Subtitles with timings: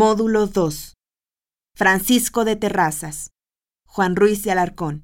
[0.00, 0.94] Módulo 2.
[1.74, 3.30] Francisco de Terrazas,
[3.84, 5.02] Juan Ruiz de Alarcón,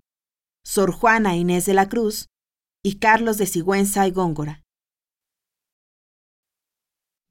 [0.64, 2.26] Sor Juana Inés de la Cruz
[2.80, 4.62] y Carlos de Sigüenza y Góngora.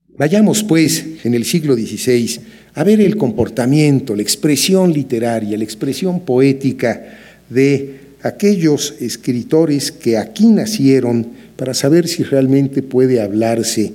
[0.09, 2.41] Vayamos, pues, en el siglo XVI
[2.73, 7.17] a ver el comportamiento, la expresión literaria, la expresión poética
[7.47, 13.93] de aquellos escritores que aquí nacieron para saber si realmente puede hablarse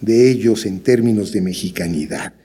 [0.00, 2.39] de ellos en términos de mexicanidad.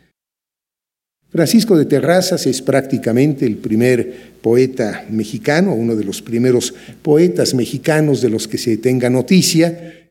[1.36, 8.22] Francisco de Terrazas es prácticamente el primer poeta mexicano, uno de los primeros poetas mexicanos
[8.22, 10.10] de los que se tenga noticia.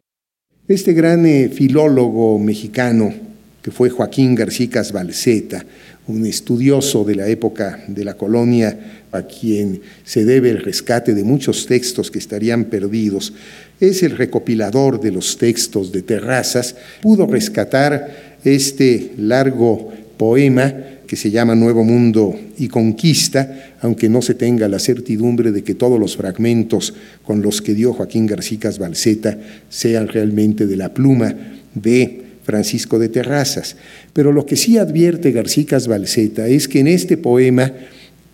[0.69, 3.15] Este gran eh, filólogo mexicano,
[3.63, 5.65] que fue Joaquín García Balseta,
[6.09, 11.25] un estudioso de la época de la colonia, a quien se debe el rescate de
[11.25, 13.33] muchos textos que estarían perdidos,
[13.81, 21.55] es el recopilador de los textos de Terrazas, pudo rescatar este largo poema se llama
[21.55, 26.95] Nuevo Mundo y Conquista, aunque no se tenga la certidumbre de que todos los fragmentos
[27.23, 31.35] con los que dio Joaquín García Balseta sean realmente de la pluma
[31.75, 33.77] de Francisco de Terrazas.
[34.13, 37.73] Pero lo que sí advierte García Balseta es que en este poema,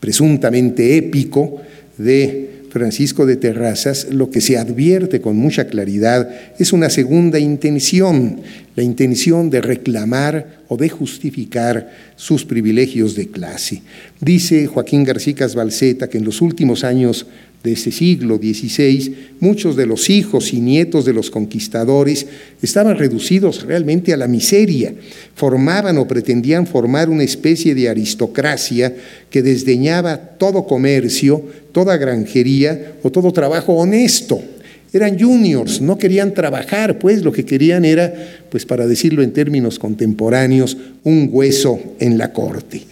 [0.00, 1.61] presuntamente épico,
[1.97, 8.40] de Francisco de Terrazas, lo que se advierte con mucha claridad es una segunda intención,
[8.76, 13.82] la intención de reclamar o de justificar sus privilegios de clase.
[14.20, 17.26] Dice Joaquín García Balseta que en los últimos años
[17.62, 22.27] de ese siglo XVI, muchos de los hijos y nietos de los conquistadores
[22.62, 24.94] estaban reducidos realmente a la miseria,
[25.34, 28.94] formaban o pretendían formar una especie de aristocracia
[29.28, 34.41] que desdeñaba todo comercio, toda granjería o todo trabajo honesto.
[34.92, 38.12] Eran juniors, no querían trabajar, pues lo que querían era,
[38.50, 42.82] pues para decirlo en términos contemporáneos, un hueso en la corte.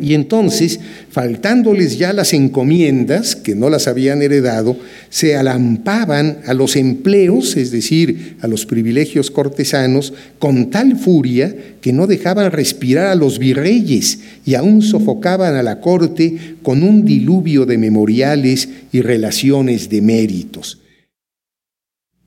[0.00, 0.78] Y entonces,
[1.10, 4.76] faltándoles ya las encomiendas, que no las habían heredado,
[5.10, 11.92] se alampaban a los empleos, es decir, a los privilegios cortesanos, con tal furia que
[11.92, 17.66] no dejaban respirar a los virreyes y aún sofocaban a la corte con un diluvio
[17.66, 20.78] de memoriales y relaciones de méritos.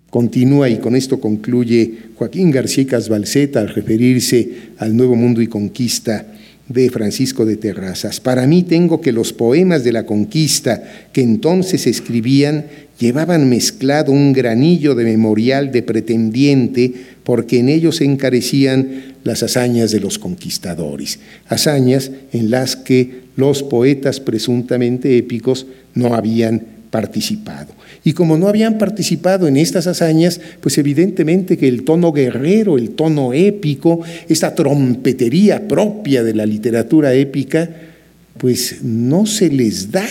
[0.10, 6.26] Continúa y con esto concluye Joaquín García Casbalceta al referirse al Nuevo Mundo y Conquista
[6.68, 8.20] de Francisco de Terrazas.
[8.20, 12.66] Para mí tengo que los poemas de la conquista que entonces escribían
[13.00, 20.00] llevaban mezclado un granillo de memorial de pretendiente porque en ellos encarecían las hazañas de
[20.00, 27.74] los conquistadores, hazañas en las que los poetas presuntamente épicos no habían participado.
[28.04, 32.92] Y como no habían participado en estas hazañas, pues evidentemente que el tono guerrero, el
[32.92, 37.70] tono épico, esta trompetería propia de la literatura épica,
[38.40, 40.06] pues no se les da.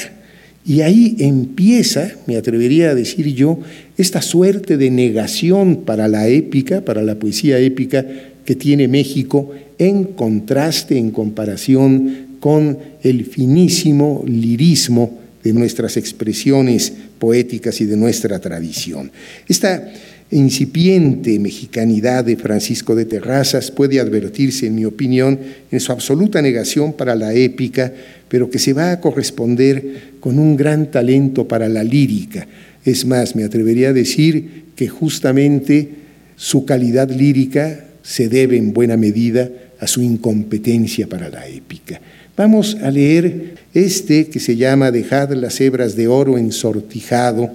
[0.64, 3.58] Y ahí empieza, me atrevería a decir yo,
[3.96, 8.06] esta suerte de negación para la épica, para la poesía épica
[8.44, 17.80] que tiene México en contraste, en comparación con el finísimo lirismo de nuestras expresiones poéticas
[17.80, 19.10] y de nuestra tradición.
[19.48, 19.90] Esta
[20.30, 25.38] incipiente mexicanidad de Francisco de Terrazas puede advertirse, en mi opinión,
[25.70, 27.92] en su absoluta negación para la épica,
[28.28, 32.46] pero que se va a corresponder con un gran talento para la lírica.
[32.84, 35.88] Es más, me atrevería a decir que justamente
[36.36, 39.50] su calidad lírica se debe en buena medida
[39.80, 42.00] a su incompetencia para la épica.
[42.40, 47.50] Vamos a leer este que se llama Dejad las hebras de oro ensortijado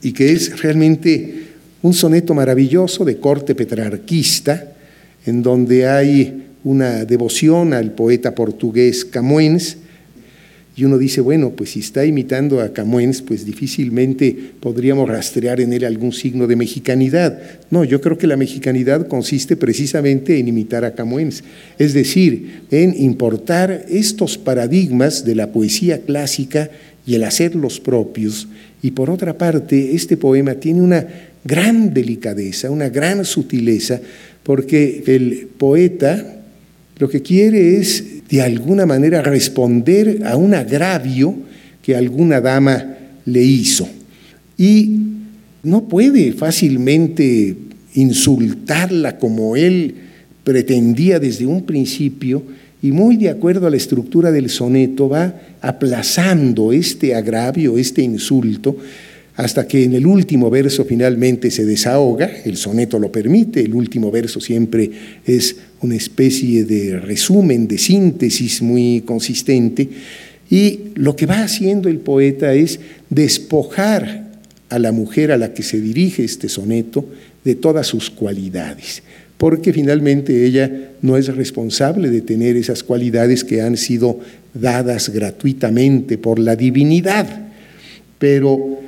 [0.00, 1.48] y que es realmente
[1.82, 4.72] un soneto maravilloso de corte petrarquista,
[5.26, 9.76] en donde hay una devoción al poeta portugués Camões,
[10.76, 15.72] y uno dice, bueno, pues si está imitando a Camuens, pues difícilmente podríamos rastrear en
[15.72, 17.40] él algún signo de mexicanidad.
[17.70, 21.44] No, yo creo que la mexicanidad consiste precisamente en imitar a Camuens,
[21.78, 26.70] es decir, en importar estos paradigmas de la poesía clásica
[27.06, 28.46] y el hacerlos propios.
[28.82, 31.06] Y por otra parte, este poema tiene una
[31.42, 33.98] gran delicadeza, una gran sutileza,
[34.42, 36.36] porque el poeta
[36.98, 41.34] lo que quiere es de alguna manera responder a un agravio
[41.82, 43.88] que alguna dama le hizo.
[44.58, 45.00] Y
[45.62, 47.56] no puede fácilmente
[47.94, 49.94] insultarla como él
[50.44, 52.42] pretendía desde un principio
[52.82, 58.76] y muy de acuerdo a la estructura del soneto va aplazando este agravio, este insulto,
[59.36, 64.10] hasta que en el último verso finalmente se desahoga, el soneto lo permite, el último
[64.10, 64.90] verso siempre
[65.26, 69.88] es una especie de resumen, de síntesis muy consistente,
[70.50, 72.80] y lo que va haciendo el poeta es
[73.10, 74.26] despojar
[74.70, 77.04] a la mujer a la que se dirige este soneto
[77.44, 79.02] de todas sus cualidades,
[79.36, 84.18] porque finalmente ella no es responsable de tener esas cualidades que han sido
[84.54, 87.48] dadas gratuitamente por la divinidad,
[88.18, 88.85] pero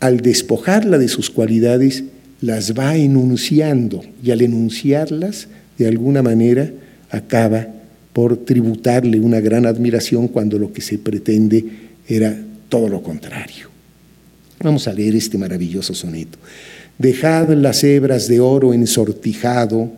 [0.00, 2.04] al despojarla de sus cualidades,
[2.40, 6.70] las va enunciando y al enunciarlas, de alguna manera,
[7.10, 7.66] acaba
[8.12, 11.64] por tributarle una gran admiración cuando lo que se pretende
[12.06, 12.36] era
[12.68, 13.68] todo lo contrario.
[14.62, 16.38] Vamos a leer este maravilloso soneto.
[16.98, 19.92] Dejad las hebras de oro ensortijado,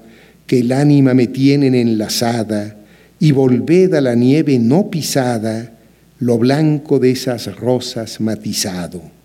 [0.47, 2.76] que el ánima me tienen enlazada,
[3.19, 5.73] y volved a la nieve no pisada,
[6.19, 9.19] lo blanco de esas rosas matizado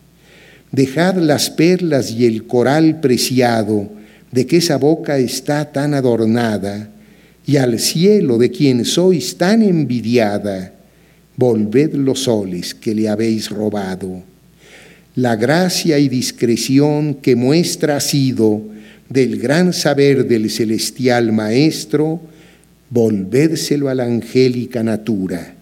[0.75, 3.87] Dejad las perlas y el coral preciado
[4.33, 6.89] de que esa boca está tan adornada,
[7.47, 10.73] y al cielo de quien sois tan envidiada,
[11.37, 14.21] volved los soles que le habéis robado.
[15.15, 18.61] La gracia y discreción que muestra ha sido
[19.07, 22.19] del gran saber del celestial Maestro,
[22.89, 25.55] volvédselo a la angélica natura,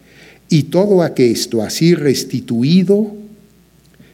[0.50, 3.22] y todo aquesto así restituido,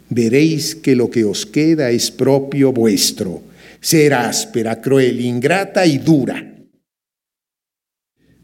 [0.09, 3.41] veréis que lo que os queda es propio vuestro,
[3.79, 6.45] ser áspera, cruel, ingrata y dura.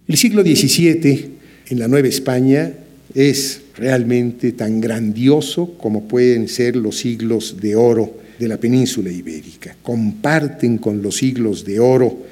[0.08, 1.30] El siglo XVII
[1.70, 2.72] en la Nueva España
[3.14, 9.76] es realmente tan grandioso como pueden ser los siglos de oro de la península ibérica.
[9.82, 12.26] Comparten con los siglos de oro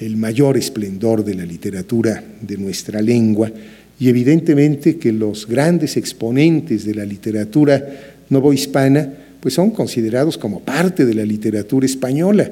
[0.00, 3.50] el mayor esplendor de la literatura de nuestra lengua
[3.98, 11.04] y evidentemente que los grandes exponentes de la literatura novohispana, pues son considerados como parte
[11.04, 12.50] de la literatura española.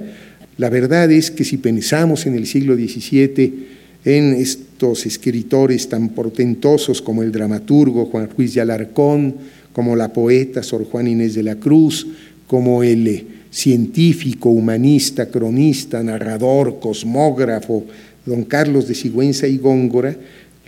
[0.59, 7.01] La verdad es que si pensamos en el siglo XVII en estos escritores tan portentosos
[7.03, 9.35] como el dramaturgo Juan Ruiz de Alarcón,
[9.73, 12.07] como la poeta Sor Juan Inés de la Cruz,
[12.47, 17.85] como el eh, científico, humanista, cronista, narrador, cosmógrafo,
[18.27, 20.17] don Carlos de Sigüenza y Góngora,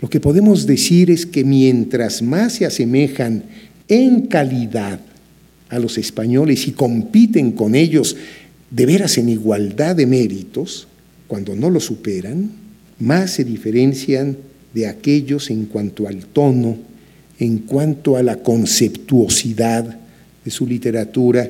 [0.03, 3.43] lo que podemos decir es que mientras más se asemejan
[3.87, 4.99] en calidad
[5.69, 8.15] a los españoles y compiten con ellos
[8.69, 10.87] de veras en igualdad de méritos,
[11.27, 12.51] cuando no lo superan,
[12.99, 14.37] más se diferencian
[14.73, 16.77] de aquellos en cuanto al tono,
[17.39, 19.99] en cuanto a la conceptuosidad
[20.43, 21.49] de su literatura.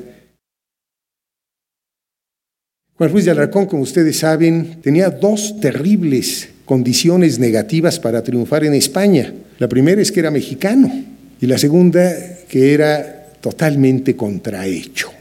[2.95, 8.73] Juan Ruiz de Alarcón, como ustedes saben, tenía dos terribles condiciones negativas para triunfar en
[8.73, 9.33] España.
[9.59, 11.12] La primera es que era mexicano
[11.43, 12.09] y la segunda
[12.47, 15.11] que era totalmente contrahecho.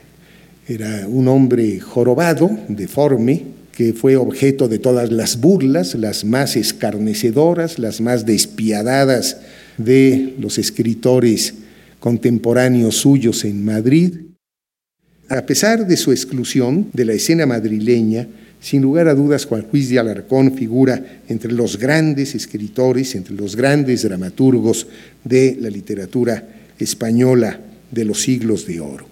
[0.69, 3.43] Era un hombre jorobado, deforme,
[3.73, 9.39] que fue objeto de todas las burlas, las más escarnecedoras, las más despiadadas
[9.79, 11.55] de los escritores
[11.99, 14.15] contemporáneos suyos en Madrid.
[15.29, 18.29] A pesar de su exclusión de la escena madrileña,
[18.63, 23.57] sin lugar a dudas Juan Ruiz de Alarcón figura entre los grandes escritores, entre los
[23.57, 24.87] grandes dramaturgos
[25.25, 26.47] de la literatura
[26.79, 27.59] española
[27.91, 29.07] de los siglos de oro.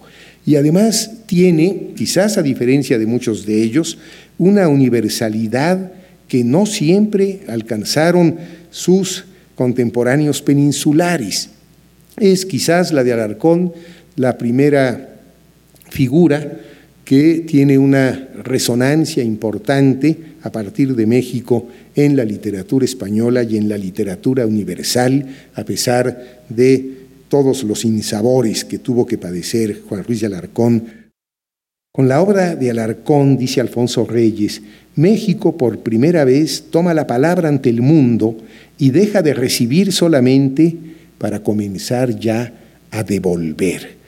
[0.45, 3.97] Y además tiene, quizás a diferencia de muchos de ellos,
[4.37, 5.91] una universalidad
[6.29, 8.37] que no siempre alcanzaron
[8.71, 11.49] sus contemporáneos peninsulares.
[12.17, 13.73] Es quizás la de Alarcón
[14.15, 15.19] la primera
[15.89, 16.57] figura
[17.05, 23.67] que tiene una resonancia importante a partir de México en la literatura española y en
[23.67, 30.21] la literatura universal, a pesar de todos los insabores que tuvo que padecer Juan Ruiz
[30.21, 30.83] de Alarcón.
[31.93, 34.61] Con la obra de Alarcón, dice Alfonso Reyes,
[34.95, 38.37] México por primera vez toma la palabra ante el mundo
[38.77, 40.75] y deja de recibir solamente
[41.17, 42.53] para comenzar ya
[42.91, 44.00] a devolver.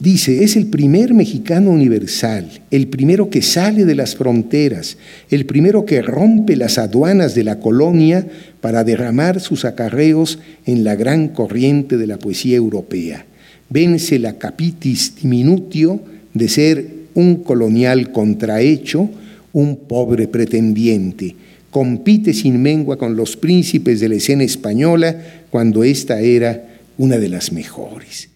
[0.00, 4.96] Dice, es el primer mexicano universal, el primero que sale de las fronteras,
[5.28, 8.26] el primero que rompe las aduanas de la colonia
[8.62, 13.26] para derramar sus acarreos en la gran corriente de la poesía europea.
[13.68, 16.00] Vence la capitis diminutio
[16.32, 19.10] de ser un colonial contrahecho,
[19.52, 21.36] un pobre pretendiente.
[21.70, 27.28] Compite sin mengua con los príncipes de la escena española cuando ésta era una de
[27.28, 28.30] las mejores.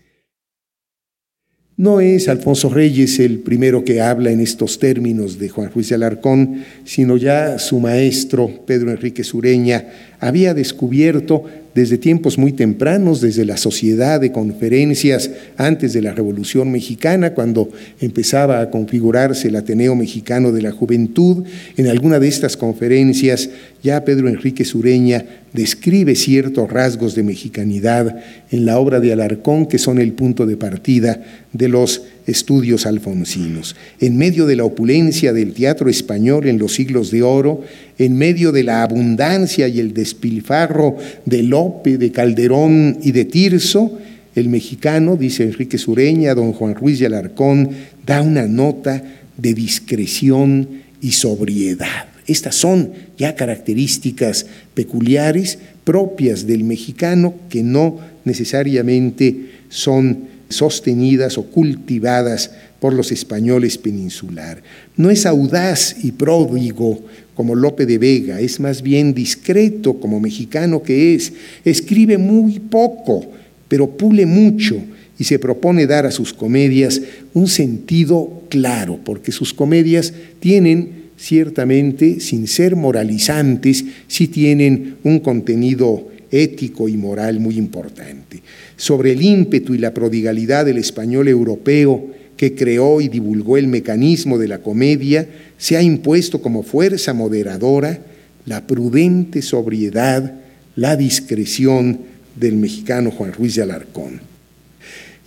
[1.76, 5.96] No es Alfonso Reyes el primero que habla en estos términos de Juan Ruiz de
[5.96, 9.88] Alarcón, sino ya su maestro, Pedro Enrique Sureña,
[10.20, 11.42] había descubierto
[11.74, 17.68] desde tiempos muy tempranos, desde la sociedad de conferencias antes de la Revolución Mexicana, cuando
[18.00, 21.44] empezaba a configurarse el Ateneo Mexicano de la Juventud.
[21.76, 23.50] En alguna de estas conferencias
[23.82, 29.78] ya Pedro Enrique Sureña describe ciertos rasgos de mexicanidad en la obra de Alarcón que
[29.78, 33.76] son el punto de partida de los estudios alfonsinos.
[34.00, 37.62] En medio de la opulencia del teatro español en los siglos de oro,
[37.98, 43.98] en medio de la abundancia y el despilfarro de Lope, de Calderón y de Tirso,
[44.34, 47.70] el mexicano, dice Enrique Sureña, don Juan Ruiz de Alarcón,
[48.04, 49.02] da una nota
[49.36, 50.68] de discreción
[51.00, 52.06] y sobriedad.
[52.26, 62.50] Estas son ya características peculiares propias del mexicano que no necesariamente son sostenidas o cultivadas
[62.80, 64.62] por los españoles peninsular.
[64.96, 67.02] No es audaz y pródigo
[67.34, 71.32] como Lope de Vega, es más bien discreto como mexicano que es.
[71.64, 73.26] Escribe muy poco,
[73.68, 74.76] pero pule mucho
[75.18, 77.00] y se propone dar a sus comedias
[77.32, 86.08] un sentido claro, porque sus comedias tienen ciertamente, sin ser moralizantes, sí tienen un contenido
[86.30, 88.42] ético y moral muy importante.
[88.76, 94.38] Sobre el ímpetu y la prodigalidad del español europeo que creó y divulgó el mecanismo
[94.38, 98.00] de la comedia, se ha impuesto como fuerza moderadora
[98.46, 100.34] la prudente sobriedad,
[100.76, 102.00] la discreción
[102.34, 104.20] del mexicano Juan Ruiz de Alarcón.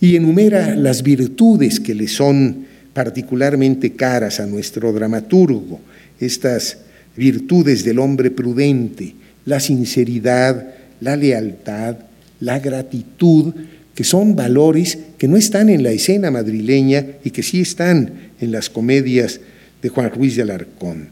[0.00, 5.80] Y enumera las virtudes que le son particularmente caras a nuestro dramaturgo,
[6.20, 6.78] estas
[7.16, 9.14] virtudes del hombre prudente,
[9.44, 11.96] la sinceridad, la lealtad,
[12.40, 13.54] la gratitud,
[13.94, 18.52] que son valores que no están en la escena madrileña y que sí están en
[18.52, 19.40] las comedias
[19.82, 21.08] de Juan Ruiz de Alarcón,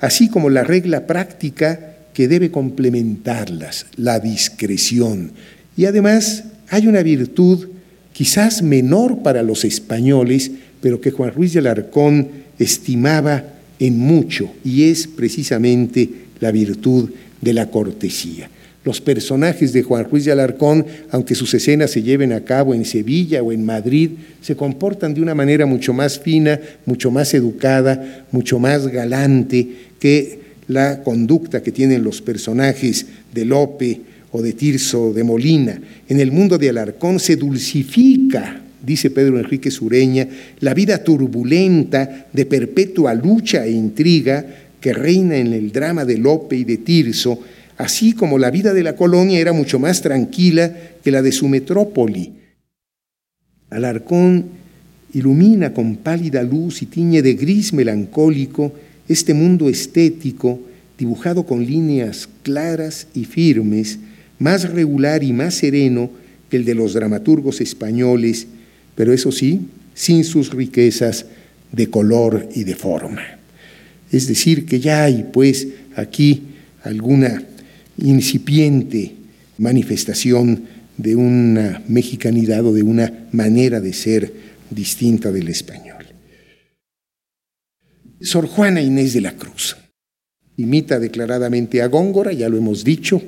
[0.00, 5.32] así como la regla práctica que debe complementarlas, la discreción.
[5.76, 7.68] Y además hay una virtud
[8.12, 10.50] quizás menor para los españoles,
[10.80, 13.44] pero que Juan Ruiz de Alarcón estimaba
[13.78, 18.50] en mucho, y es precisamente la virtud de la cortesía.
[18.82, 22.84] Los personajes de Juan Ruiz de Alarcón, aunque sus escenas se lleven a cabo en
[22.84, 24.10] Sevilla o en Madrid,
[24.40, 29.68] se comportan de una manera mucho más fina, mucho más educada, mucho más galante
[29.98, 34.00] que la conducta que tienen los personajes de Lope
[34.32, 35.78] o de Tirso de Molina.
[36.08, 40.26] En el mundo de Alarcón se dulcifica dice Pedro Enrique Sureña,
[40.60, 44.44] la vida turbulenta de perpetua lucha e intriga
[44.80, 47.38] que reina en el drama de Lope y de Tirso,
[47.80, 51.48] así como la vida de la colonia era mucho más tranquila que la de su
[51.48, 52.34] metrópoli.
[53.70, 54.46] Alarcón
[55.14, 58.72] ilumina con pálida luz y tiñe de gris melancólico
[59.08, 60.60] este mundo estético
[60.98, 63.98] dibujado con líneas claras y firmes,
[64.38, 66.10] más regular y más sereno
[66.50, 68.46] que el de los dramaturgos españoles
[68.94, 69.62] pero eso sí,
[69.94, 71.24] sin sus riquezas
[71.72, 73.22] de color y de forma.
[74.12, 76.42] Es decir, que ya hay pues aquí
[76.82, 77.42] alguna
[78.02, 79.12] incipiente
[79.58, 80.64] manifestación
[80.96, 84.32] de una mexicanidad o de una manera de ser
[84.70, 86.06] distinta del español.
[88.20, 89.76] Sor Juana Inés de la Cruz
[90.56, 93.22] imita declaradamente a Góngora, ya lo hemos dicho,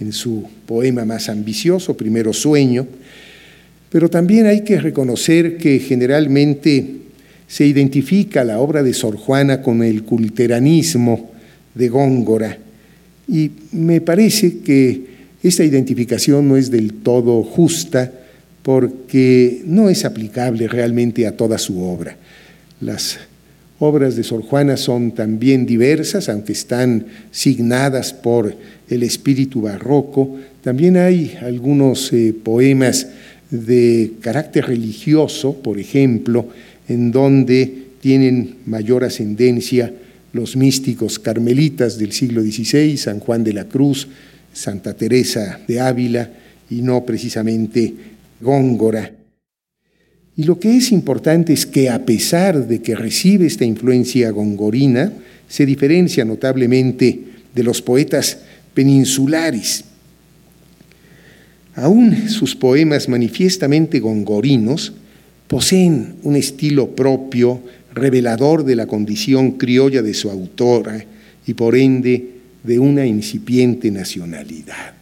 [0.00, 2.86] en su poema más ambicioso, Primero Sueño,
[3.90, 6.86] pero también hay que reconocer que generalmente
[7.46, 11.30] se identifica la obra de Sor Juana con el culteranismo
[11.74, 12.58] de Góngora.
[13.28, 15.02] Y me parece que
[15.42, 18.10] esta identificación no es del todo justa
[18.62, 22.16] porque no es aplicable realmente a toda su obra.
[22.80, 23.18] Las
[23.78, 28.54] obras de Sor Juana son también diversas, aunque están signadas por
[28.88, 30.36] el espíritu barroco.
[30.62, 33.08] También hay algunos eh, poemas
[33.50, 36.48] de carácter religioso, por ejemplo,
[36.88, 39.92] en donde tienen mayor ascendencia
[40.38, 44.08] los místicos carmelitas del siglo XVI, San Juan de la Cruz,
[44.52, 46.30] Santa Teresa de Ávila
[46.70, 47.94] y no precisamente
[48.40, 49.12] Góngora.
[50.36, 55.12] Y lo que es importante es que a pesar de que recibe esta influencia gongorina,
[55.48, 57.20] se diferencia notablemente
[57.54, 58.38] de los poetas
[58.74, 59.84] peninsulares,
[61.78, 64.92] Aún sus poemas manifiestamente gongorinos
[65.46, 67.62] poseen un estilo propio,
[67.98, 71.04] revelador de la condición criolla de su autora
[71.46, 74.94] y por ende de una incipiente nacionalidad.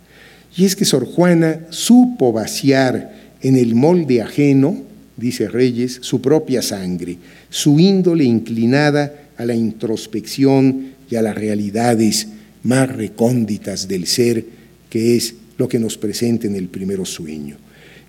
[0.57, 4.83] Y es que Sor Juana supo vaciar en el molde ajeno,
[5.17, 7.19] dice Reyes, su propia sangre,
[7.51, 12.29] su índole inclinada a la introspección y a las realidades
[12.63, 14.45] más recónditas del ser,
[14.91, 17.57] que es lo que nos presenta en el primero sueño.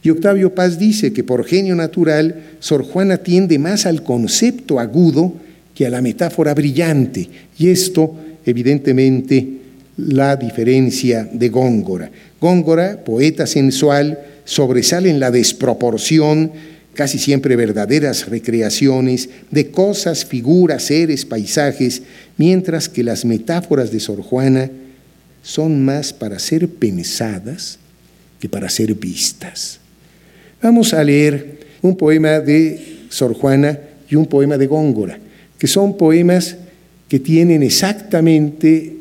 [0.04, 5.34] Y Octavio Paz dice que por genio natural, Sor Juana tiende más al concepto agudo
[5.76, 7.30] que a la metáfora brillante.
[7.58, 9.58] Y esto, evidentemente,
[9.98, 12.12] la diferencia de Góngora.
[12.40, 16.52] Góngora, poeta sensual, sobresale en la desproporción,
[16.94, 22.02] casi siempre verdaderas recreaciones de cosas, figuras, seres, paisajes,
[22.38, 24.72] mientras que las metáforas de Sor Juana
[25.44, 27.80] son más para ser pensadas
[28.40, 29.80] que para ser vistas.
[30.62, 35.20] Vamos a leer un poema de Sor Juana y un poema de Góngora,
[35.58, 36.58] que son poemas
[37.08, 38.94] que tienen exactamente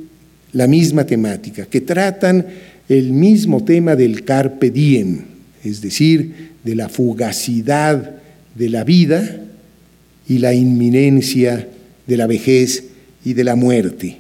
[0.53, 2.47] la misma temática, que tratan
[2.89, 5.23] el mismo tema del carpe diem,
[5.65, 8.17] es decir, de la fugacidad
[8.55, 9.41] de la vida
[10.29, 11.69] y la inminencia
[12.07, 12.85] de la vejez
[13.25, 14.19] y de la muerte.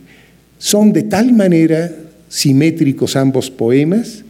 [0.59, 1.93] Son de tal manera
[2.29, 4.25] simétricos ambos poemas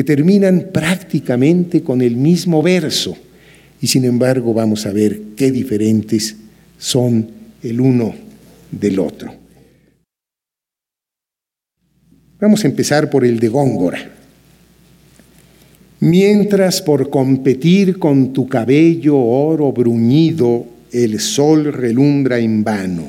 [0.00, 3.18] que terminan prácticamente con el mismo verso
[3.82, 6.36] y sin embargo vamos a ver qué diferentes
[6.78, 7.28] son
[7.62, 8.14] el uno
[8.70, 9.34] del otro.
[12.40, 14.10] Vamos a empezar por el de Góngora.
[16.00, 23.04] Mientras por competir con tu cabello oro bruñido el sol relumbra en vano.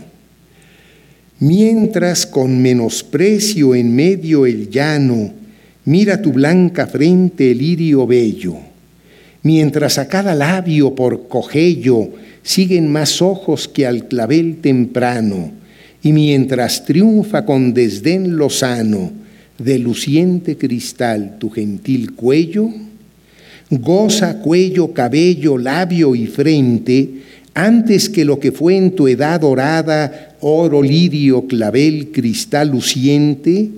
[1.40, 5.40] Mientras con menosprecio en medio el llano
[5.86, 8.56] mira tu blanca frente el lirio bello.
[9.44, 12.10] Mientras a cada labio por cogello
[12.44, 15.52] siguen más ojos que al clavel temprano,
[16.04, 19.12] y mientras triunfa con desdén lozano,
[19.58, 22.70] de luciente cristal tu gentil cuello,
[23.70, 27.10] goza cuello, cabello, labio y frente,
[27.54, 33.70] antes que lo que fue en tu edad dorada, oro, lirio, clavel, cristal luciente,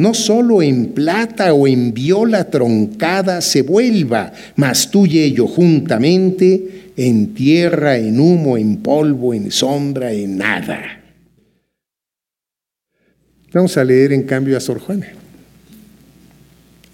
[0.00, 6.92] no solo en plata o en viola troncada se vuelva, mas tú y ello juntamente,
[6.96, 11.02] en tierra, en humo, en polvo, en sombra, en nada.
[13.52, 15.08] Vamos a leer en cambio a Sor Juana.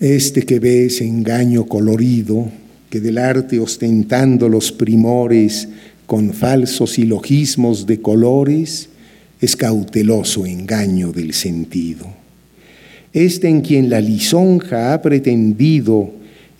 [0.00, 2.50] Este que ves engaño colorido,
[2.90, 5.68] que del arte ostentando los primores
[6.06, 8.88] con falsos silogismos de colores,
[9.40, 12.15] es cauteloso engaño del sentido.
[13.16, 16.10] Este en quien la lisonja ha pretendido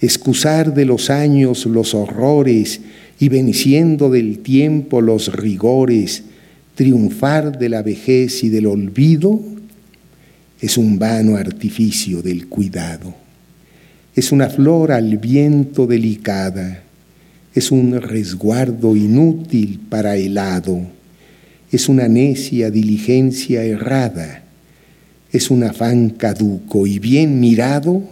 [0.01, 2.81] excusar de los años los horrores
[3.21, 6.23] y venciendo del tiempo los rigores,
[6.75, 9.39] triunfar de la vejez y del olvido,
[10.59, 13.15] es un vano artificio del cuidado.
[14.15, 16.83] Es una flor al viento delicada,
[17.55, 20.81] es un resguardo inútil para el hado,
[21.71, 24.46] es una necia diligencia errada,
[25.33, 28.03] es un afán caduco y bien mirado,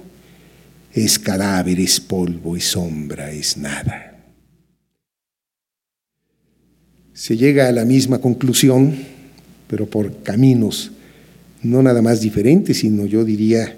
[0.93, 4.15] es cadáver, es polvo, es sombra, es nada.
[7.13, 8.95] Se llega a la misma conclusión,
[9.69, 10.91] pero por caminos
[11.63, 13.77] no nada más diferentes, sino yo diría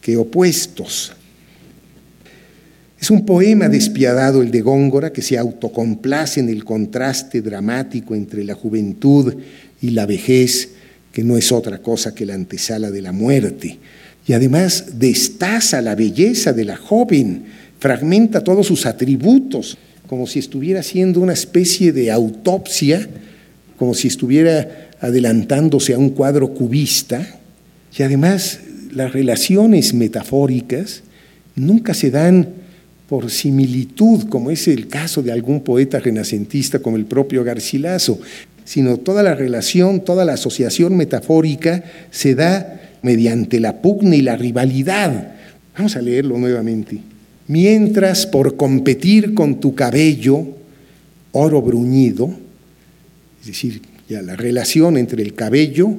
[0.00, 1.12] que opuestos.
[3.00, 8.44] Es un poema despiadado el de Góngora que se autocomplace en el contraste dramático entre
[8.44, 9.34] la juventud
[9.80, 10.70] y la vejez,
[11.12, 13.78] que no es otra cosa que la antesala de la muerte.
[14.26, 17.44] Y además destaza la belleza de la joven,
[17.78, 23.08] fragmenta todos sus atributos, como si estuviera haciendo una especie de autopsia,
[23.78, 27.40] como si estuviera adelantándose a un cuadro cubista.
[27.96, 28.60] Y además
[28.92, 31.02] las relaciones metafóricas
[31.56, 32.48] nunca se dan
[33.08, 38.20] por similitud, como es el caso de algún poeta renacentista como el propio Garcilaso,
[38.70, 44.36] sino toda la relación, toda la asociación metafórica se da mediante la pugna y la
[44.36, 45.32] rivalidad.
[45.76, 47.00] Vamos a leerlo nuevamente.
[47.48, 50.46] Mientras por competir con tu cabello,
[51.32, 52.30] oro bruñido,
[53.40, 55.92] es decir, ya la relación entre el cabello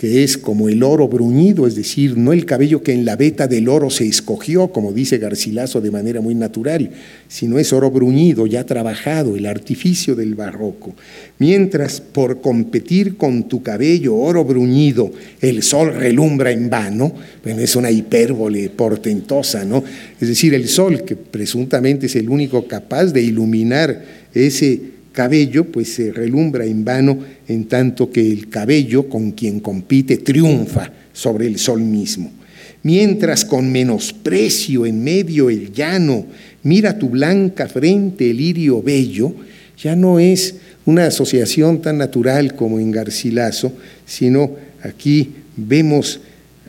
[0.00, 3.46] que es como el oro bruñido, es decir, no el cabello que en la veta
[3.46, 6.90] del oro se escogió, como dice Garcilaso de manera muy natural,
[7.28, 10.94] sino es oro bruñido, ya trabajado, el artificio del barroco.
[11.38, 17.12] Mientras por competir con tu cabello oro bruñido, el sol relumbra en vano,
[17.44, 19.84] es una hipérbole portentosa, ¿no?
[20.18, 24.80] Es decir, el sol, que presuntamente es el único capaz de iluminar ese
[25.12, 27.18] cabello, pues se relumbra en vano
[27.48, 32.30] en tanto que el cabello con quien compite triunfa sobre el sol mismo.
[32.82, 36.26] Mientras con menosprecio en medio el llano
[36.62, 39.34] mira tu blanca frente el lirio bello,
[39.82, 43.72] ya no es una asociación tan natural como en Garcilaso,
[44.06, 46.20] sino aquí vemos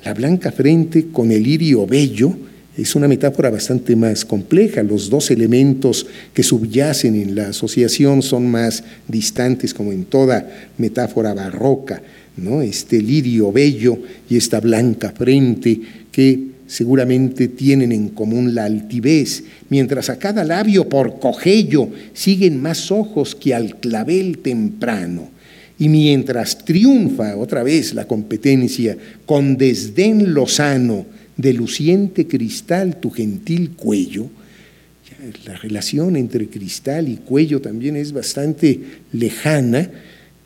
[0.03, 2.35] La blanca frente con el lirio bello
[2.77, 4.81] es una metáfora bastante más compleja.
[4.81, 11.33] Los dos elementos que subyacen en la asociación son más distantes, como en toda metáfora
[11.33, 12.01] barroca.
[12.37, 12.61] ¿no?
[12.61, 13.97] Este lirio bello
[14.29, 15.81] y esta blanca frente
[16.11, 22.91] que seguramente tienen en común la altivez, mientras a cada labio por cogello siguen más
[22.91, 25.29] ojos que al clavel temprano.
[25.77, 31.05] Y mientras triunfa otra vez la competencia con desdén lozano,
[31.41, 34.29] de luciente cristal tu gentil cuello,
[35.45, 38.79] la relación entre cristal y cuello también es bastante
[39.11, 39.89] lejana.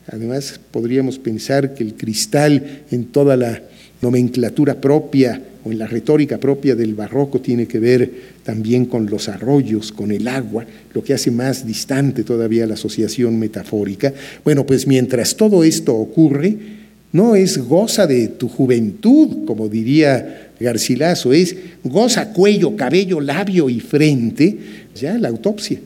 [0.08, 3.62] Además, podríamos pensar que el cristal en toda la
[4.02, 8.12] nomenclatura propia o en la retórica propia del barroco tiene que ver
[8.44, 13.40] también con los arroyos, con el agua, lo que hace más distante todavía la asociación
[13.40, 14.14] metafórica.
[14.44, 16.85] Bueno, pues mientras todo esto ocurre,
[17.16, 23.80] no es goza de tu juventud, como diría Garcilaso, es goza cuello, cabello, labio y
[23.80, 24.58] frente,
[24.94, 25.80] ya la autopsia.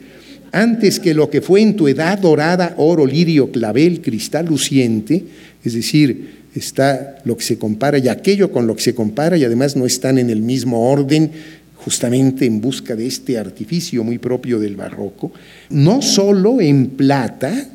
[0.52, 5.24] Antes que lo que fue en tu edad dorada, oro, lirio, clavel, cristal luciente,
[5.64, 9.44] es decir, está lo que se compara y aquello con lo que se compara y
[9.44, 11.30] además no están en el mismo orden,
[11.76, 15.32] justamente en busca de este artificio muy propio del barroco,
[15.70, 17.70] no solo en plata,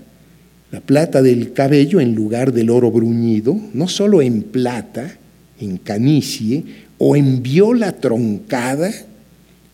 [0.74, 5.16] la plata del cabello en lugar del oro bruñido, no solo en plata,
[5.60, 6.64] en canicie,
[6.98, 8.92] o en viola troncada,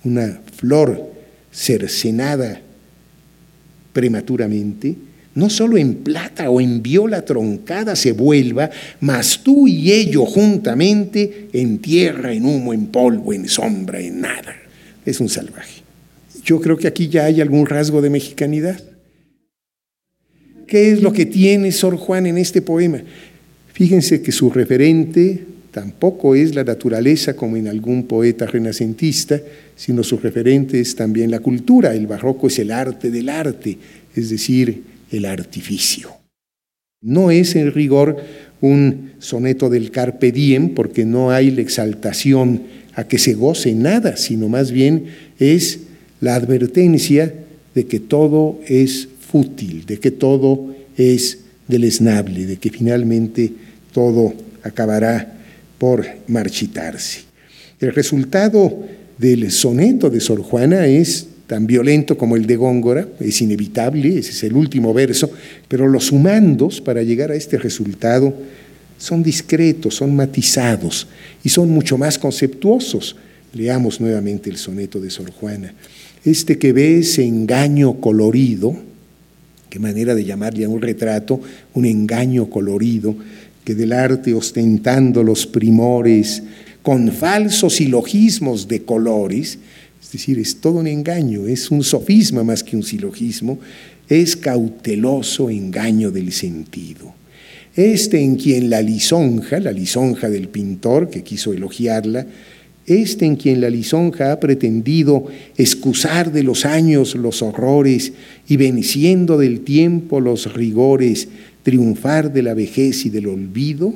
[0.05, 1.11] una flor
[1.51, 2.61] cercenada
[3.95, 4.95] prematuramente,
[5.35, 8.69] no solo en plata o en viola troncada se vuelva,
[9.01, 14.55] mas tú y ello juntamente en tierra, en humo, en polvo, en sombra, en nada.
[15.07, 15.81] Es un salvaje.
[16.45, 18.83] Yo creo que aquí ya hay algún rasgo de mexicanidad.
[20.71, 23.03] ¿Qué es lo que tiene Sor Juan en este poema?
[23.73, 29.41] Fíjense que su referente tampoco es la naturaleza como en algún poeta renacentista,
[29.75, 31.93] sino su referente es también la cultura.
[31.93, 33.79] El barroco es el arte del arte,
[34.15, 36.11] es decir, el artificio.
[37.03, 38.19] No es en rigor
[38.61, 42.63] un soneto del carpe diem, porque no hay la exaltación
[42.95, 45.07] a que se goce nada, sino más bien
[45.41, 45.81] es
[46.21, 47.35] la advertencia
[47.75, 51.39] de que todo es fútil, de que todo es
[51.69, 53.53] deleznable, de que finalmente
[53.93, 55.39] todo acabará
[55.79, 57.21] por marchitarse.
[57.81, 58.85] El resultado
[59.19, 64.31] del soneto de Sor Juana es tan violento como el de Góngora, es inevitable, ese
[64.31, 65.31] es el último verso,
[65.69, 68.35] pero los sumandos para llegar a este resultado
[68.99, 71.07] son discretos, son matizados
[71.43, 73.17] y son mucho más conceptuosos.
[73.53, 75.75] Leamos nuevamente el soneto de Sor Juana.
[76.25, 78.77] Este que ve engaño colorido,
[79.71, 81.41] qué manera de llamarle a un retrato,
[81.75, 83.17] un engaño colorido,
[83.65, 86.43] que del arte ostentando los primores,
[86.83, 89.59] con falsos silogismos de colores,
[90.03, 93.59] es decir, es todo un engaño, es un sofisma más que un silogismo,
[94.09, 97.15] es cauteloso engaño del sentido.
[97.77, 102.27] Este en quien la lisonja, la lisonja del pintor que quiso elogiarla,
[102.91, 105.27] este en quien la lisonja ha pretendido
[105.57, 108.13] excusar de los años los horrores
[108.49, 111.29] y venciendo del tiempo los rigores,
[111.63, 113.95] triunfar de la vejez y del olvido,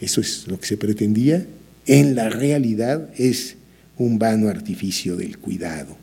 [0.00, 1.46] eso es lo que se pretendía,
[1.86, 3.56] en la realidad es
[3.98, 5.96] un vano artificio del cuidado.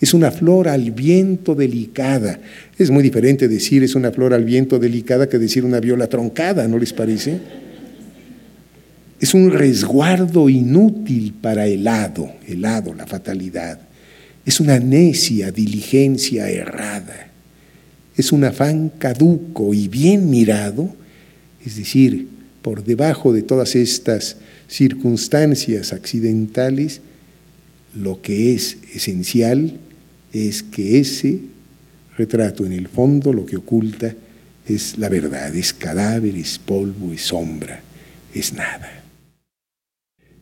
[0.00, 2.38] Es una flor al viento delicada.
[2.78, 6.68] Es muy diferente decir es una flor al viento delicada que decir una viola troncada,
[6.68, 7.40] ¿no les parece?
[9.20, 13.80] Es un resguardo inútil para el hado, el hado, la fatalidad.
[14.44, 17.28] Es una necia diligencia errada
[18.18, 20.92] es un afán caduco y bien mirado,
[21.64, 22.26] es decir,
[22.62, 27.00] por debajo de todas estas circunstancias accidentales,
[27.94, 29.78] lo que es esencial
[30.32, 31.38] es que ese
[32.16, 34.12] retrato en el fondo lo que oculta
[34.66, 37.80] es la verdad, es cadáver, es polvo, es sombra,
[38.34, 39.04] es nada.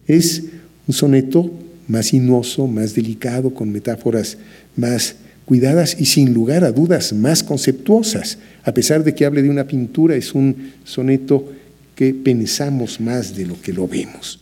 [0.07, 0.43] Es
[0.87, 1.51] un soneto
[1.89, 4.39] más sinuoso, más delicado, con metáforas
[4.77, 8.39] más cuidadas y sin lugar a dudas más conceptuosas.
[8.65, 11.53] A pesar de que hable de una pintura, es un soneto
[11.95, 14.41] que pensamos más de lo que lo vemos.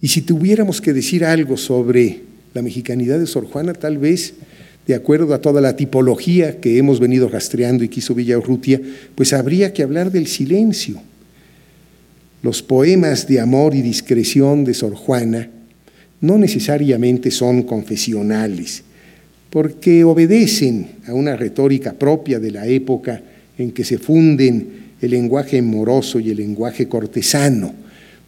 [0.00, 2.22] Y si tuviéramos que decir algo sobre
[2.54, 4.34] la mexicanidad de Sor Juana, tal vez,
[4.86, 8.80] de acuerdo a toda la tipología que hemos venido rastreando y quiso Urrutia,
[9.16, 11.00] pues habría que hablar del silencio.
[12.42, 15.50] Los poemas de amor y discreción de Sor Juana
[16.20, 18.82] no necesariamente son confesionales,
[19.50, 23.20] porque obedecen a una retórica propia de la época
[23.56, 27.72] en que se funden el lenguaje moroso y el lenguaje cortesano.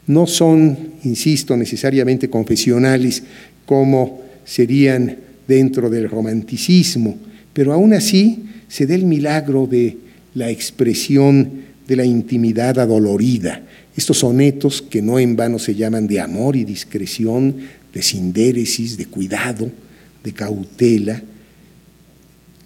[0.07, 3.23] No son, insisto, necesariamente confesionales
[3.64, 7.16] como serían dentro del romanticismo,
[7.53, 9.99] pero aún así se da el milagro de
[10.35, 13.66] la expresión de la intimidad adolorida.
[13.96, 17.57] Estos sonetos que no en vano se llaman de amor y discreción,
[17.92, 19.68] de sindéresis, de cuidado,
[20.22, 21.20] de cautela,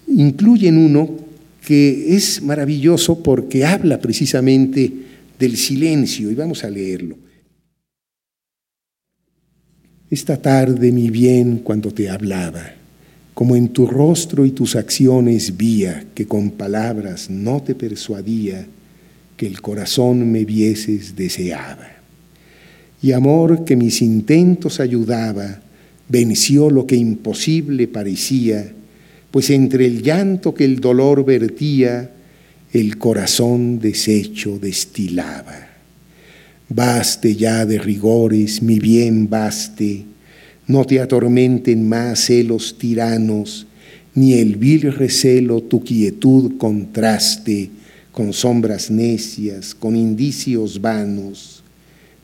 [0.08, 1.08] incluyen uno
[1.66, 4.92] que es maravilloso porque habla precisamente
[5.38, 7.16] del silencio, y vamos a leerlo.
[10.10, 12.74] Esta tarde, mi bien, cuando te hablaba,
[13.32, 18.66] como en tu rostro y tus acciones vía que con palabras no te persuadía,
[19.44, 21.86] que el corazón me vieses deseaba.
[23.02, 25.60] Y amor que mis intentos ayudaba,
[26.08, 28.72] venció lo que imposible parecía,
[29.30, 32.10] pues entre el llanto que el dolor vertía,
[32.72, 35.68] el corazón deshecho destilaba.
[36.70, 40.04] Baste ya de rigores, mi bien baste,
[40.66, 43.66] no te atormenten más celos tiranos,
[44.14, 47.83] ni el vil recelo tu quietud contraste
[48.14, 51.64] con sombras necias, con indicios vanos,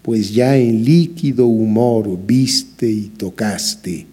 [0.02, 4.06] pues ya en líquido humor viste y tocaste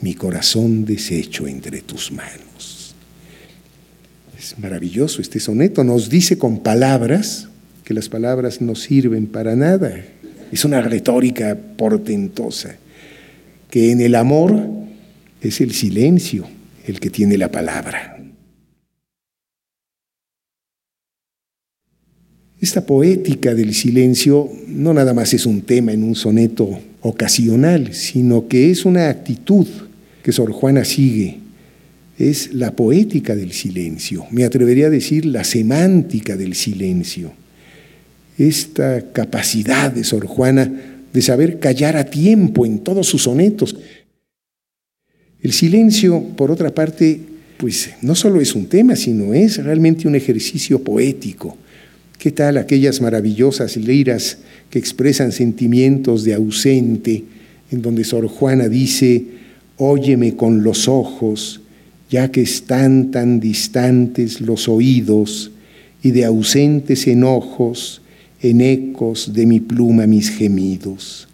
[0.00, 2.94] mi corazón deshecho entre tus manos.
[4.36, 7.48] Es maravilloso este soneto, nos dice con palabras
[7.84, 10.04] que las palabras no sirven para nada.
[10.50, 12.76] Es una retórica portentosa,
[13.70, 14.68] que en el amor
[15.40, 16.46] es el silencio
[16.86, 18.13] el que tiene la palabra.
[22.64, 28.48] Esta poética del silencio no nada más es un tema en un soneto ocasional, sino
[28.48, 29.66] que es una actitud
[30.22, 31.40] que Sor Juana sigue
[32.18, 37.32] es la poética del silencio, me atrevería a decir la semántica del silencio,
[38.38, 40.72] esta capacidad de Sor Juana
[41.12, 43.76] de saber callar a tiempo en todos sus sonetos.
[45.42, 47.20] El silencio, por otra parte,
[47.58, 51.58] pues no solo es un tema, sino es realmente un ejercicio poético.
[52.24, 54.38] ¿Qué tal aquellas maravillosas liras
[54.70, 57.22] que expresan sentimientos de ausente,
[57.70, 59.26] en donde Sor Juana dice,
[59.76, 61.60] óyeme con los ojos,
[62.08, 65.50] ya que están tan distantes los oídos,
[66.02, 68.00] y de ausentes enojos,
[68.40, 71.28] en ecos de mi pluma mis gemidos.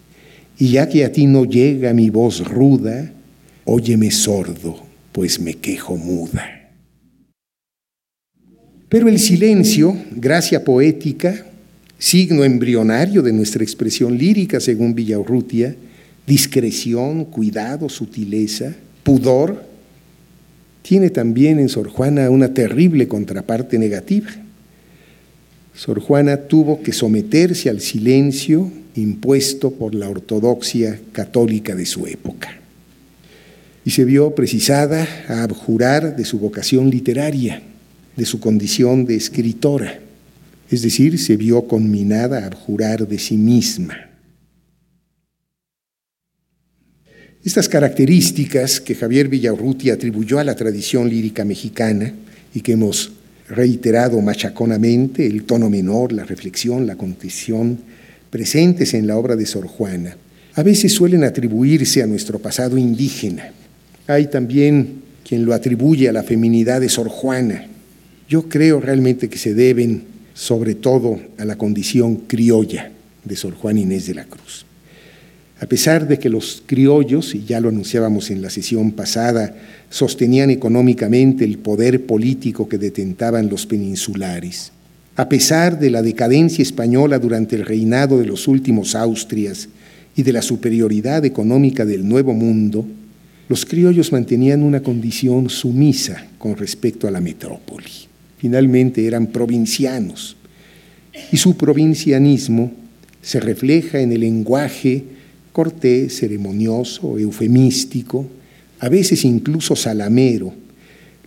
[0.59, 3.13] Y ya que a ti no llega mi voz ruda,
[3.63, 4.75] óyeme sordo,
[5.13, 6.60] pues me quejo muda.
[8.91, 11.45] Pero el silencio, gracia poética,
[11.97, 15.73] signo embrionario de nuestra expresión lírica según Villaurrutia,
[16.27, 19.63] discreción, cuidado, sutileza, pudor,
[20.81, 24.29] tiene también en Sor Juana una terrible contraparte negativa.
[25.73, 32.57] Sor Juana tuvo que someterse al silencio impuesto por la ortodoxia católica de su época
[33.85, 37.63] y se vio precisada a abjurar de su vocación literaria,
[38.15, 39.99] de su condición de escritora,
[40.69, 44.09] es decir, se vio conminada a abjurar de sí misma.
[47.43, 52.13] Estas características que Javier Villaurruti atribuyó a la tradición lírica mexicana
[52.53, 53.13] y que hemos
[53.49, 57.79] reiterado machaconamente, el tono menor, la reflexión, la condición,
[58.29, 60.15] presentes en la obra de Sor Juana,
[60.53, 63.51] a veces suelen atribuirse a nuestro pasado indígena.
[64.07, 67.65] Hay también quien lo atribuye a la feminidad de Sor Juana.
[68.31, 72.89] Yo creo realmente que se deben sobre todo a la condición criolla
[73.25, 74.65] de Sor Juana Inés de la Cruz.
[75.59, 79.53] A pesar de que los criollos, y ya lo anunciábamos en la sesión pasada,
[79.89, 84.71] sostenían económicamente el poder político que detentaban los peninsulares,
[85.17, 89.67] a pesar de la decadencia española durante el reinado de los últimos Austrias
[90.15, 92.85] y de la superioridad económica del Nuevo Mundo,
[93.49, 98.10] los criollos mantenían una condición sumisa con respecto a la metrópoli.
[98.41, 100.35] Finalmente eran provincianos.
[101.31, 102.71] Y su provincianismo
[103.21, 105.03] se refleja en el lenguaje
[105.51, 108.25] cortés, ceremonioso, eufemístico,
[108.79, 110.55] a veces incluso salamero,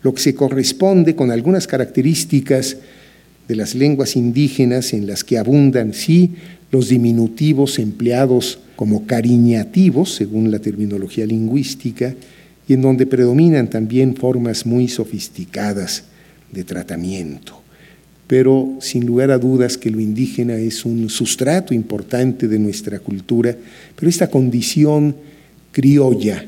[0.02, 2.78] lo que se corresponde con algunas características
[3.46, 6.32] de las lenguas indígenas en las que abundan, sí,
[6.72, 12.12] los diminutivos empleados como cariñativos, según la terminología lingüística,
[12.66, 16.06] y en donde predominan también formas muy sofisticadas
[16.54, 17.64] de tratamiento
[18.26, 23.54] pero sin lugar a dudas que lo indígena es un sustrato importante de nuestra cultura,
[23.94, 25.14] pero esta condición
[25.72, 26.46] criolla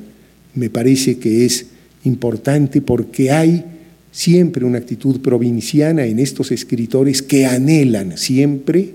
[0.55, 1.67] me parece que es
[2.05, 3.65] importante porque hay
[4.11, 8.95] siempre una actitud provinciana en estos escritores que anhelan siempre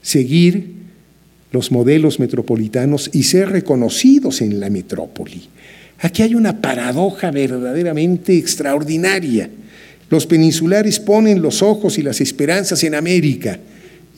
[0.00, 0.78] seguir
[1.52, 5.42] los modelos metropolitanos y ser reconocidos en la metrópoli.
[6.00, 9.50] Aquí hay una paradoja verdaderamente extraordinaria.
[10.10, 13.58] Los peninsulares ponen los ojos y las esperanzas en América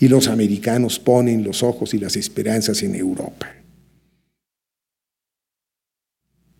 [0.01, 3.55] y los americanos ponen los ojos y las esperanzas en Europa.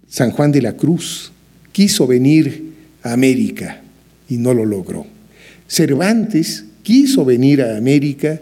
[0.09, 1.31] San Juan de la Cruz
[1.73, 3.81] quiso venir América
[4.29, 5.07] y no lo logró.
[5.69, 8.41] Cervantes quiso venir a América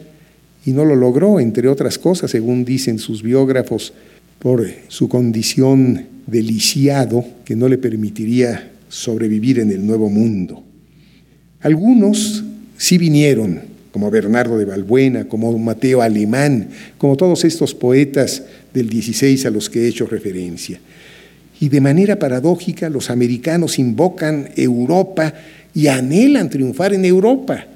[0.64, 3.92] y no lo logró, entre otras cosas, según dicen sus biógrafos,
[4.38, 10.64] por su condición de lisiado que no le permitiría sobrevivir en el Nuevo Mundo.
[11.61, 12.44] Algunos
[12.77, 16.68] sí vinieron, como Bernardo de Balbuena, como Mateo Alemán,
[16.99, 20.79] como todos estos poetas del 16 a los que he hecho referencia.
[21.61, 25.35] Y de manera paradójica los americanos invocan Europa
[25.75, 27.66] y anhelan triunfar en Europa.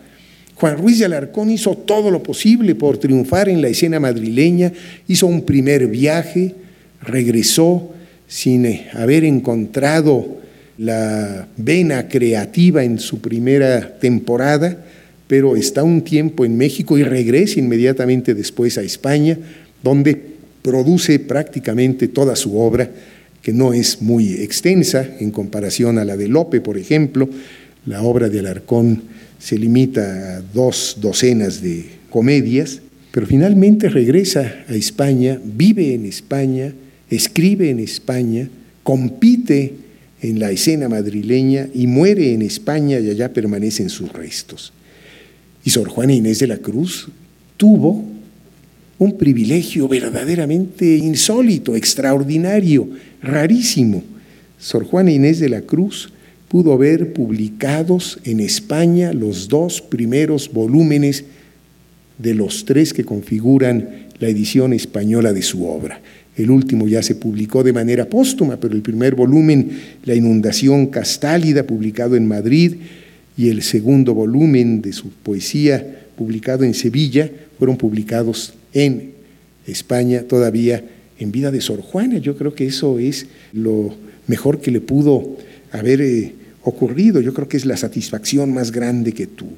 [0.55, 4.73] Juan Ruiz de Alarcón hizo todo lo posible por triunfar en la escena madrileña,
[5.09, 6.55] hizo un primer viaje,
[7.01, 7.91] regresó
[8.29, 10.42] sin eh, haber encontrado
[10.83, 14.85] la vena creativa en su primera temporada,
[15.29, 19.39] pero está un tiempo en México y regresa inmediatamente después a España,
[19.81, 20.21] donde
[20.61, 22.91] produce prácticamente toda su obra
[23.43, 27.29] que no es muy extensa en comparación a la de Lope, por ejemplo.
[27.87, 29.05] La obra de Alarcón
[29.39, 32.81] se limita a dos docenas de comedias,
[33.13, 36.73] pero finalmente regresa a España, vive en España,
[37.09, 38.49] escribe en España,
[38.83, 39.82] compite
[40.23, 44.73] en la escena madrileña y muere en España y allá permanecen sus restos.
[45.65, 47.09] Y Sor Juana Inés de la Cruz
[47.57, 48.05] tuvo
[48.99, 52.89] un privilegio verdaderamente insólito, extraordinario,
[53.21, 54.05] rarísimo.
[54.59, 56.13] Sor Juana Inés de la Cruz
[56.49, 61.25] pudo ver publicados en España los dos primeros volúmenes
[62.19, 66.01] de los tres que configuran la edición española de su obra.
[66.37, 69.71] El último ya se publicó de manera póstuma, pero el primer volumen,
[70.05, 72.77] La inundación castálida, publicado en Madrid,
[73.37, 79.13] y el segundo volumen de su poesía, publicado en Sevilla, fueron publicados en
[79.67, 80.85] España todavía
[81.19, 82.19] en vida de Sor Juana.
[82.19, 83.95] Yo creo que eso es lo
[84.27, 85.37] mejor que le pudo
[85.71, 87.21] haber eh, ocurrido.
[87.21, 89.57] Yo creo que es la satisfacción más grande que tuvo.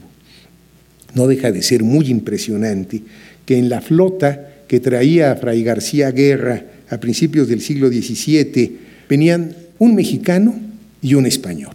[1.14, 3.02] No deja de ser muy impresionante
[3.46, 8.79] que en la flota que traía a Fray García Guerra a principios del siglo XVII
[9.09, 10.55] venían un mexicano
[11.03, 11.74] y un español.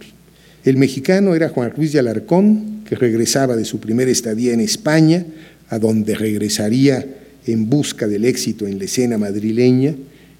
[0.64, 5.24] El mexicano era Juan Ruiz de Alarcón, que regresaba de su primera estadía en España,
[5.68, 7.06] a donde regresaría
[7.46, 9.94] en busca del éxito en la escena madrileña,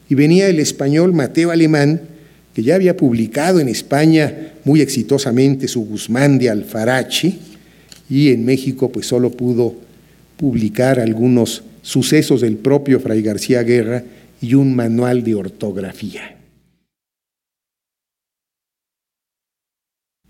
[0.08, 2.00] y venía el español Mateo Alemán,
[2.54, 7.34] que ya había publicado en España muy exitosamente su Guzmán de Alfarache,
[8.10, 9.74] y en México pues solo pudo
[10.36, 14.04] publicar algunos sucesos del propio Fray García Guerra
[14.40, 16.36] y un manual de ortografía.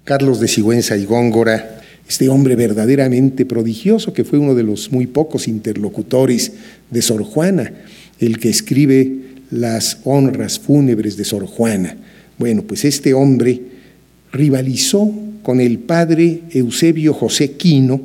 [0.05, 5.07] Carlos de Sigüenza y Góngora este hombre verdaderamente prodigioso que fue uno de los muy
[5.07, 6.51] pocos interlocutores
[6.91, 7.73] de Sor Juana,
[8.19, 9.13] el que escribe
[9.53, 11.97] las honras fúnebres de Sor Juana.
[12.37, 13.61] Bueno, pues este hombre
[14.33, 15.09] rivalizó
[15.45, 18.01] con el padre Eusebio José Quino,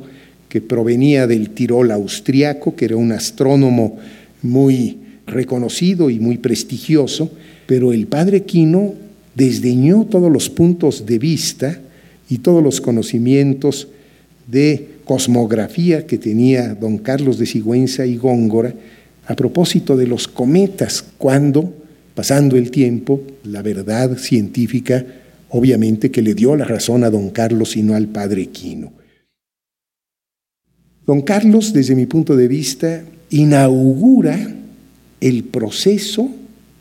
[0.56, 3.98] que provenía del Tirol austriaco, que era un astrónomo
[4.40, 7.30] muy reconocido y muy prestigioso,
[7.66, 8.94] pero el padre Quino
[9.34, 11.78] desdeñó todos los puntos de vista
[12.30, 13.88] y todos los conocimientos
[14.46, 18.72] de cosmografía que tenía don Carlos de Sigüenza y Góngora
[19.26, 21.70] a propósito de los cometas, cuando,
[22.14, 25.04] pasando el tiempo, la verdad científica
[25.50, 28.96] obviamente que le dio la razón a don Carlos y no al padre Quino.
[31.06, 34.54] Don Carlos, desde mi punto de vista, inaugura
[35.20, 36.28] el proceso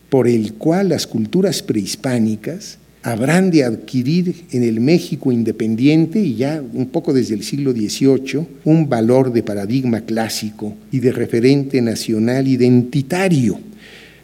[0.10, 6.60] por el cual las culturas prehispánicas habrán de adquirir en el México independiente y ya
[6.74, 12.48] un poco desde el siglo XVIII un valor de paradigma clásico y de referente nacional
[12.48, 13.60] identitario.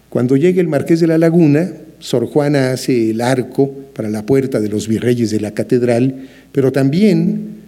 [0.10, 4.60] Cuando llega el Marqués de la Laguna, Sor Juana hace el arco para la puerta
[4.60, 7.60] de los virreyes de la catedral, pero también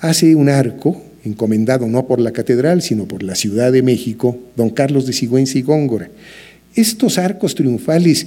[0.00, 4.70] hace un arco encomendado no por la catedral, sino por la Ciudad de México, don
[4.70, 6.08] Carlos de Sigüenza y Góngora.
[6.74, 8.26] Estos arcos triunfales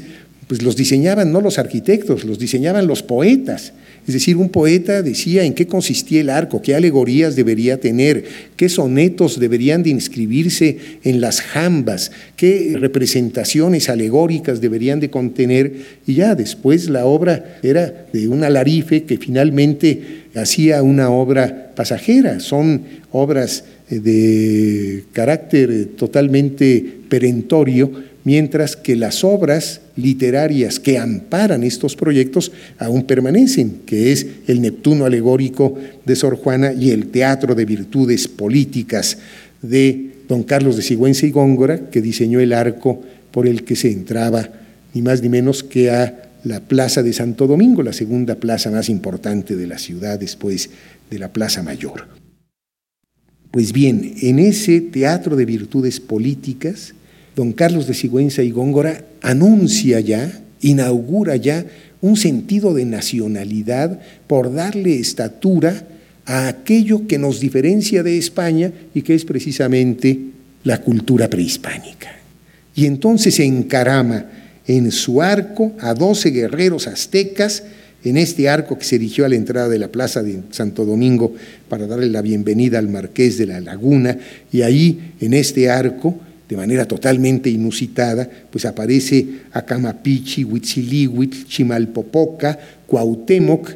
[0.49, 3.71] pues los diseñaban no los arquitectos, los diseñaban los poetas.
[4.07, 8.23] Es decir, un poeta decía en qué consistía el arco, qué alegorías debería tener,
[8.55, 15.71] qué sonetos deberían de inscribirse en las jambas, qué representaciones alegóricas deberían de contener,
[16.07, 22.39] y ya después la obra era de un alarife que finalmente hacía una obra pasajera.
[22.39, 22.81] Son
[23.11, 27.91] obras eh, de carácter totalmente perentorio,
[28.29, 35.05] mientras que las obras literarias que amparan estos proyectos aún permanecen, que es el Neptuno
[35.05, 35.73] alegórico
[36.05, 39.17] de Sor Juana y el Teatro de Virtudes Políticas
[39.63, 43.01] de don Carlos de Sigüenza y Góngora, que diseñó el arco
[43.31, 44.47] por el que se entraba
[44.93, 48.89] ni más ni menos que a la Plaza de Santo Domingo, la segunda plaza más
[48.89, 50.69] importante de la ciudad después
[51.09, 52.05] de la Plaza Mayor.
[53.49, 56.93] Pues bien, en ese teatro de virtudes políticas,
[57.35, 61.65] don Carlos de Sigüenza y Góngora anuncia ya, inaugura ya
[62.01, 65.85] un sentido de nacionalidad por darle estatura
[66.25, 70.19] a aquello que nos diferencia de España y que es precisamente
[70.63, 72.09] la cultura prehispánica.
[72.75, 74.25] Y entonces encarama
[74.67, 77.63] en su arco a doce guerreros aztecas,
[78.03, 81.33] en este arco que se erigió a la entrada de la plaza de Santo Domingo
[81.67, 84.17] para darle la bienvenida al marqués de la laguna,
[84.51, 86.17] y ahí en este arco
[86.49, 93.69] de manera totalmente inusitada, pues aparece Acamapichi, Huitzilihuitl, Chimalpopoca, Cuauhtémoc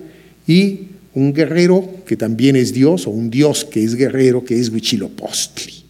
[0.47, 0.79] y
[1.13, 5.83] un guerrero que también es dios, o un dios que es guerrero, que es Huichilopostli.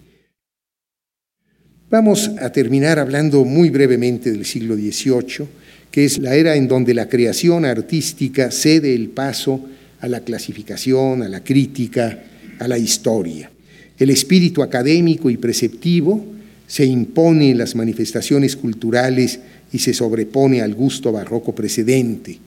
[1.90, 5.48] Vamos a terminar hablando muy brevemente del siglo XVIII,
[5.90, 9.62] que es la era en donde la creación artística cede el paso
[10.02, 12.24] a la clasificación, a la crítica,
[12.60, 13.50] a la historia.
[13.98, 16.33] El espíritu académico y preceptivo
[16.74, 19.40] se impone en las manifestaciones culturales
[19.72, 22.40] y se sobrepone al gusto barroco precedente.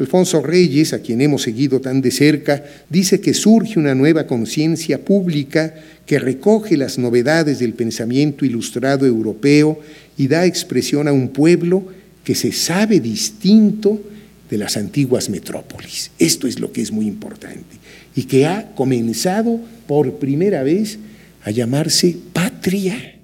[0.00, 5.04] Alfonso Reyes, a quien hemos seguido tan de cerca, dice que surge una nueva conciencia
[5.04, 5.76] pública
[6.06, 9.78] que recoge las novedades del pensamiento ilustrado europeo
[10.16, 11.86] y da expresión a un pueblo
[12.24, 14.02] que se sabe distinto
[14.50, 16.10] de las antiguas metrópolis.
[16.18, 17.76] Esto es lo que es muy importante
[18.16, 20.98] y que ha comenzado por primera vez
[21.44, 23.17] a llamarse patria.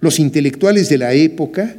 [0.00, 1.76] Los intelectuales de la época,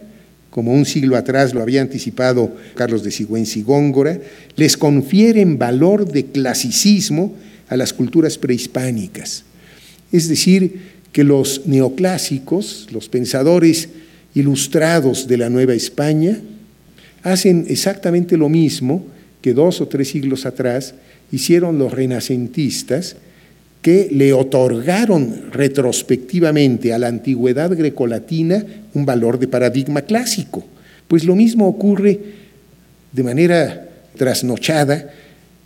[0.49, 4.20] como un siglo atrás lo había anticipado Carlos de Sigüenza y Góngora,
[4.55, 7.36] les confieren valor de clasicismo
[7.70, 9.43] a las culturas prehispánicas.
[10.11, 13.89] Es decir, que los neoclásicos, los pensadores
[14.36, 16.39] ilustrados de la Nueva España,
[17.24, 19.05] hacen exactamente lo mismo
[19.41, 20.93] que dos o tres siglos atrás
[21.32, 23.15] hicieron los renacentistas
[23.82, 30.66] que le otorgaron retrospectivamente a la antigüedad grecolatina un valor de paradigma clásico.
[31.08, 32.20] Pues lo mismo ocurre
[33.12, 35.12] de manera trasnochada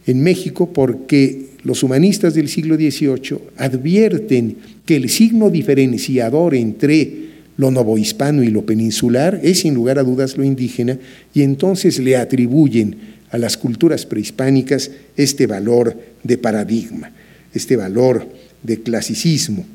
[0.05, 7.23] en México porque los humanistas del siglo XVIII advierten que el signo diferenciador entre
[7.57, 10.99] lo novohispano y lo peninsular es sin lugar a dudas lo indígena
[11.33, 12.97] y entonces le atribuyen
[13.31, 17.11] a las culturas prehispánicas este valor de paradigma
[17.53, 18.27] este valor
[18.63, 19.65] de clasicismo.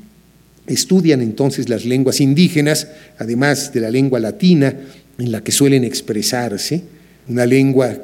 [0.67, 4.75] Estudian entonces las lenguas indígenas, además de la lengua latina
[5.19, 6.83] en la que suelen expresarse,
[7.29, 7.97] una lengua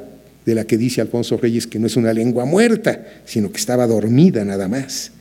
[0.45, 3.87] de la que dice Alfonso Reyes que no es una lengua muerta, sino que estaba
[3.87, 5.11] dormida nada más.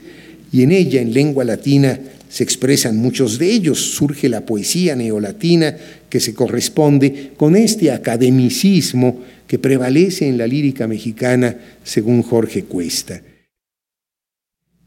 [0.53, 1.99] Y en ella, en lengua latina,
[2.29, 3.79] se expresan muchos de ellos.
[3.79, 5.77] Surge la poesía neolatina
[6.09, 13.21] que se corresponde con este academicismo que prevalece en la lírica mexicana, según Jorge Cuesta.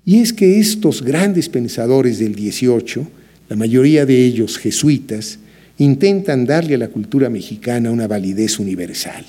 [0.07, 3.05] Y es que estos grandes pensadores del 18,
[3.49, 5.37] la mayoría de ellos jesuitas,
[5.79, 9.25] intentan darle a la cultura mexicana una validez universal.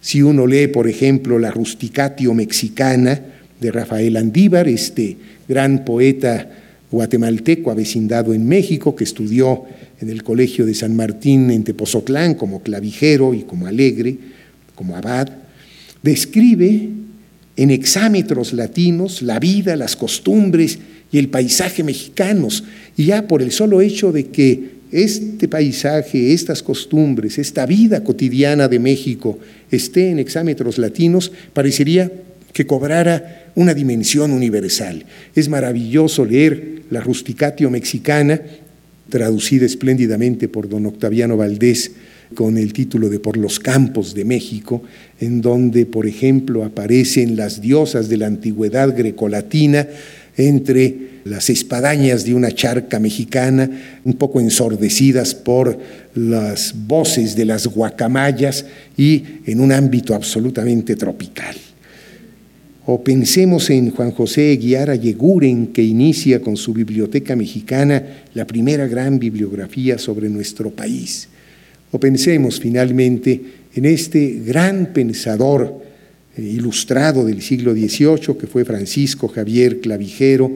[0.00, 3.20] Si uno lee, por ejemplo, la Rusticatio Mexicana
[3.60, 6.50] de Rafael Andívar, este gran poeta
[6.90, 9.64] guatemalteco avecindado en México, que estudió
[10.00, 14.16] en el Colegio de San Martín en Tepozotlán como clavijero y como alegre,
[14.74, 15.28] como abad,
[16.02, 16.95] describe
[17.56, 20.78] en exámetros latinos la vida, las costumbres
[21.10, 22.64] y el paisaje mexicanos.
[22.96, 28.68] Y ya por el solo hecho de que este paisaje, estas costumbres, esta vida cotidiana
[28.68, 29.38] de México
[29.70, 32.12] esté en exámetros latinos, parecería
[32.52, 35.04] que cobrara una dimensión universal.
[35.34, 38.40] Es maravilloso leer la Rusticatio mexicana,
[39.08, 41.92] traducida espléndidamente por don Octaviano Valdés,
[42.34, 44.82] con el título de Por los campos de México,
[45.20, 49.86] en donde, por ejemplo, aparecen las diosas de la antigüedad grecolatina
[50.36, 53.68] entre las espadañas de una charca mexicana,
[54.04, 55.78] un poco ensordecidas por
[56.14, 58.66] las voces de las guacamayas
[58.96, 61.56] y en un ámbito absolutamente tropical.
[62.88, 68.04] O pensemos en Juan José Guiara Yeguren, que inicia con su Biblioteca Mexicana
[68.34, 71.28] la primera gran bibliografía sobre nuestro país.
[71.98, 73.40] Pensemos finalmente
[73.74, 75.82] en este gran pensador
[76.36, 80.50] eh, ilustrado del siglo XVIII, que fue Francisco Javier Clavijero,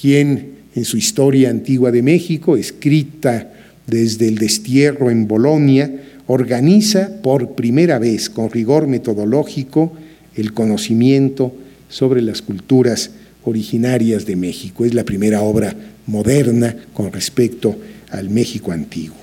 [0.00, 3.52] quien en su historia antigua de México, escrita
[3.86, 5.90] desde el destierro en Bolonia,
[6.26, 9.92] organiza por primera vez con rigor metodológico
[10.34, 11.54] el conocimiento
[11.88, 13.10] sobre las culturas
[13.44, 14.84] originarias de México.
[14.84, 17.76] Es la primera obra moderna con respecto
[18.10, 19.16] al México antiguo.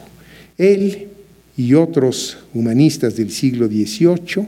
[0.57, 1.08] Él
[1.59, 4.47] y otros humanistas del siglo XVIII,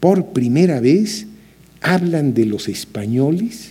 [0.00, 1.28] por primera vez,
[1.80, 3.70] hablan de los españoles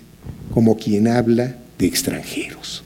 [0.54, 2.86] como quien habla de extranjeros.